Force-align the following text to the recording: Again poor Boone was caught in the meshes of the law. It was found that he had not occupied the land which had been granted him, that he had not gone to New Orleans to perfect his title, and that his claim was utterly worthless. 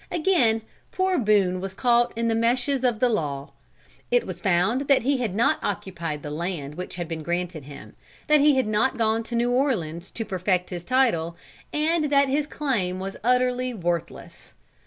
Again 0.09 0.63
poor 0.91 1.19
Boone 1.19 1.61
was 1.61 1.75
caught 1.75 2.11
in 2.17 2.27
the 2.27 2.33
meshes 2.33 2.83
of 2.83 2.99
the 2.99 3.07
law. 3.07 3.51
It 4.09 4.25
was 4.25 4.41
found 4.41 4.87
that 4.87 5.03
he 5.03 5.17
had 5.17 5.35
not 5.35 5.59
occupied 5.61 6.23
the 6.23 6.31
land 6.31 6.73
which 6.73 6.95
had 6.95 7.07
been 7.07 7.21
granted 7.21 7.65
him, 7.65 7.93
that 8.25 8.41
he 8.41 8.55
had 8.55 8.65
not 8.65 8.97
gone 8.97 9.21
to 9.21 9.35
New 9.35 9.51
Orleans 9.51 10.09
to 10.09 10.25
perfect 10.25 10.71
his 10.71 10.83
title, 10.83 11.37
and 11.71 12.05
that 12.11 12.29
his 12.29 12.47
claim 12.47 12.99
was 12.99 13.15
utterly 13.23 13.75
worthless. 13.75 14.55